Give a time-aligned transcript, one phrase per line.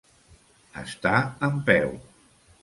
[0.83, 1.19] Estar
[1.49, 1.95] en peu.